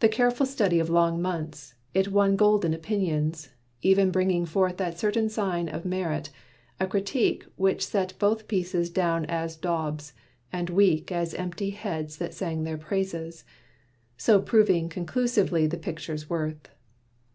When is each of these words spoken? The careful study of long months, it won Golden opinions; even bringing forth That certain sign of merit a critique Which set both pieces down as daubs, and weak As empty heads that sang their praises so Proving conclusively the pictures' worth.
The 0.00 0.08
careful 0.10 0.44
study 0.44 0.80
of 0.80 0.90
long 0.90 1.22
months, 1.22 1.72
it 1.94 2.12
won 2.12 2.36
Golden 2.36 2.74
opinions; 2.74 3.48
even 3.80 4.10
bringing 4.10 4.44
forth 4.44 4.76
That 4.76 4.98
certain 4.98 5.30
sign 5.30 5.66
of 5.66 5.86
merit 5.86 6.28
a 6.78 6.86
critique 6.86 7.46
Which 7.56 7.86
set 7.86 8.12
both 8.18 8.46
pieces 8.48 8.90
down 8.90 9.24
as 9.24 9.56
daubs, 9.56 10.12
and 10.52 10.68
weak 10.68 11.10
As 11.10 11.32
empty 11.32 11.70
heads 11.70 12.18
that 12.18 12.34
sang 12.34 12.64
their 12.64 12.76
praises 12.76 13.44
so 14.18 14.42
Proving 14.42 14.90
conclusively 14.90 15.66
the 15.66 15.78
pictures' 15.78 16.28
worth. 16.28 16.68